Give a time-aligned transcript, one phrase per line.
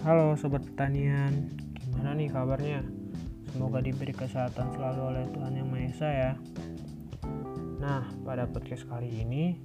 [0.00, 2.80] Halo Sobat Pertanian, gimana nih kabarnya?
[3.52, 6.32] Semoga diberi kesehatan selalu oleh Tuhan Yang Maha Esa ya.
[7.84, 9.60] Nah, pada podcast kali ini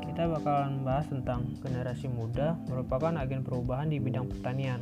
[0.00, 4.80] kita bakalan membahas tentang generasi muda merupakan agen perubahan di bidang pertanian.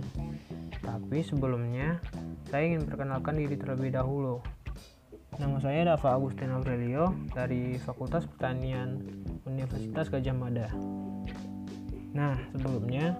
[0.79, 1.99] Tapi sebelumnya,
[2.47, 4.39] saya ingin perkenalkan diri terlebih dahulu.
[5.35, 9.03] Nama saya Dava Agustin Aurelio dari Fakultas Pertanian
[9.51, 10.71] Universitas Gajah Mada.
[12.15, 13.19] Nah, sebelumnya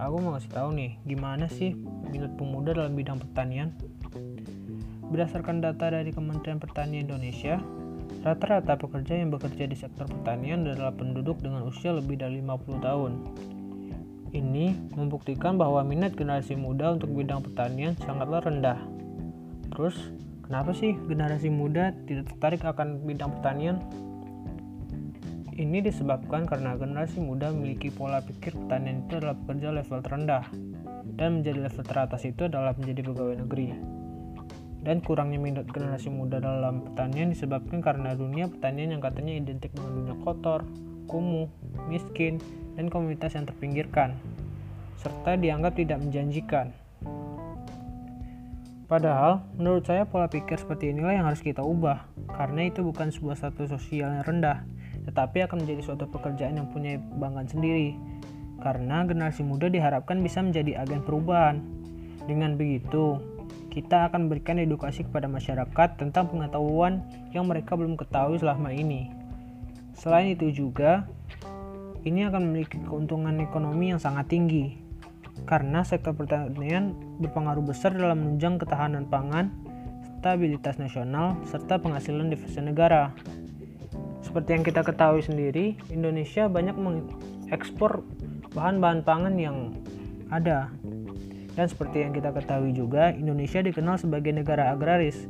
[0.00, 1.76] aku mau kasih tahu nih, gimana sih
[2.08, 3.76] minat pemuda dalam bidang pertanian?
[5.12, 7.60] Berdasarkan data dari Kementerian Pertanian Indonesia,
[8.24, 13.12] rata-rata pekerja yang bekerja di sektor pertanian adalah penduduk dengan usia lebih dari 50 tahun.
[14.30, 18.78] Ini membuktikan bahwa minat generasi muda untuk bidang pertanian sangatlah rendah.
[19.74, 19.98] Terus,
[20.46, 23.76] kenapa sih generasi muda tidak tertarik akan bidang pertanian?
[25.60, 30.48] Ini disebabkan karena generasi muda memiliki pola pikir pertanian itu adalah pekerja level terendah
[31.20, 33.76] dan menjadi level teratas itu adalah menjadi pegawai negeri.
[34.80, 40.00] Dan kurangnya minat generasi muda dalam pertanian disebabkan karena dunia pertanian yang katanya identik dengan
[40.00, 40.64] dunia kotor,
[41.04, 41.52] kumuh,
[41.92, 42.40] miskin,
[42.80, 44.16] dan komunitas yang terpinggirkan,
[44.96, 46.72] serta dianggap tidak menjanjikan.
[48.88, 53.36] Padahal, menurut saya pola pikir seperti inilah yang harus kita ubah, karena itu bukan sebuah
[53.36, 54.64] status sosial yang rendah,
[55.20, 57.92] tetapi akan menjadi suatu pekerjaan yang punya kebanggaan sendiri.
[58.64, 61.60] Karena generasi muda diharapkan bisa menjadi agen perubahan.
[62.24, 63.20] Dengan begitu,
[63.68, 67.04] kita akan berikan edukasi kepada masyarakat tentang pengetahuan
[67.36, 69.12] yang mereka belum ketahui selama ini.
[69.92, 71.04] Selain itu juga,
[72.08, 74.80] ini akan memiliki keuntungan ekonomi yang sangat tinggi.
[75.44, 79.52] Karena sektor pertanian berpengaruh besar dalam menunjang ketahanan pangan,
[80.16, 83.12] stabilitas nasional, serta penghasilan devisa negara.
[84.30, 88.06] Seperti yang kita ketahui sendiri, Indonesia banyak mengekspor
[88.54, 89.74] bahan-bahan pangan yang
[90.30, 90.70] ada.
[91.58, 95.26] Dan seperti yang kita ketahui juga, Indonesia dikenal sebagai negara agraris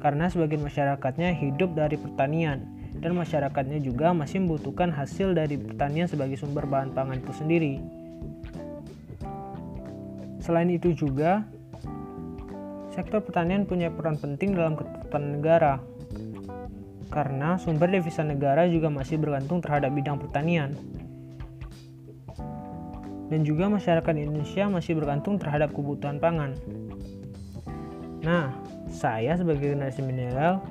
[0.00, 2.64] karena sebagian masyarakatnya hidup dari pertanian
[3.04, 7.84] dan masyarakatnya juga masih membutuhkan hasil dari pertanian sebagai sumber bahan pangan itu sendiri.
[10.40, 11.44] Selain itu juga,
[12.96, 15.84] sektor pertanian punya peran penting dalam ketahanan negara
[17.08, 20.76] karena sumber devisa negara juga masih bergantung terhadap bidang pertanian.
[23.28, 26.56] Dan juga masyarakat Indonesia masih bergantung terhadap kebutuhan pangan.
[28.24, 28.52] Nah,
[28.88, 30.64] saya sebagai generasi milenial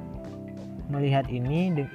[0.89, 1.85] melihat ini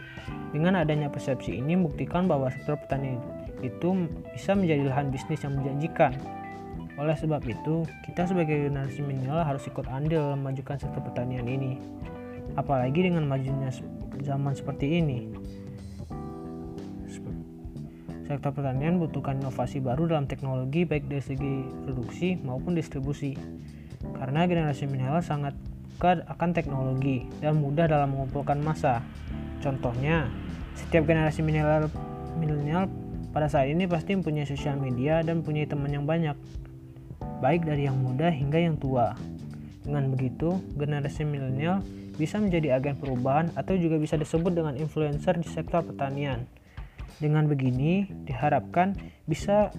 [0.55, 3.19] dengan adanya persepsi ini membuktikan bahwa sektor pertanian
[3.63, 6.13] itu bisa menjadi lahan bisnis yang menjanjikan.
[7.01, 11.79] Oleh sebab itu, kita sebagai generasi milenial harus ikut andil memajukan sektor pertanian ini.
[12.55, 13.73] Apalagi dengan majunya
[14.21, 15.33] zaman seperti ini.
[18.29, 21.55] Sektor pertanian butuhkan inovasi baru dalam teknologi baik dari segi
[21.85, 23.37] produksi maupun distribusi.
[24.17, 25.53] Karena generasi milenial sangat
[26.03, 29.07] dekat akan teknologi dan mudah dalam mengumpulkan massa.
[29.63, 30.27] Contohnya,
[30.75, 32.91] setiap generasi milenial
[33.31, 36.35] pada saat ini pasti mempunyai sosial media dan punya teman yang banyak,
[37.39, 39.15] baik dari yang muda hingga yang tua.
[39.87, 41.87] Dengan begitu, generasi milenial
[42.17, 46.45] bisa menjadi agen perubahan atau juga bisa disebut dengan influencer di sektor pertanian.
[47.21, 49.71] Dengan begini, diharapkan bisa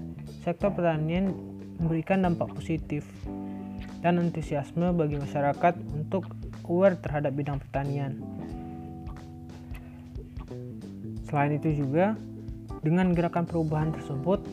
[0.46, 1.34] sektor pertanian
[1.82, 3.04] memberikan dampak positif
[4.00, 6.28] dan antusiasme bagi masyarakat untuk
[6.68, 8.20] aware terhadap bidang pertanian.
[11.28, 12.14] Selain itu juga,
[12.86, 14.44] dengan gerakan perubahan tersebut,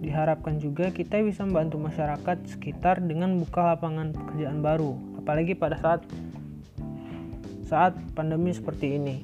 [0.00, 6.00] diharapkan juga kita bisa membantu masyarakat sekitar dengan buka lapangan pekerjaan baru, apalagi pada saat
[7.70, 9.22] saat pandemi seperti ini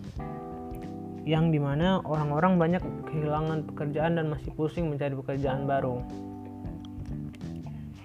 [1.27, 5.99] yang di mana orang-orang banyak kehilangan pekerjaan dan masih pusing mencari pekerjaan baru.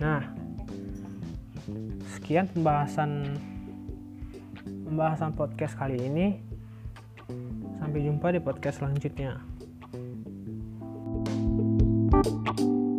[0.01, 0.25] Nah
[2.17, 3.37] sekian pembahasan
[4.89, 6.41] pembahasan podcast kali ini.
[7.77, 9.37] Sampai jumpa di podcast selanjutnya.
[12.11, 12.90] thank you